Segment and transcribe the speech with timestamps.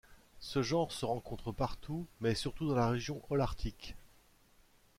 [0.39, 3.95] Ce genre se rencontre partout, mais surtout dans la région holarctique.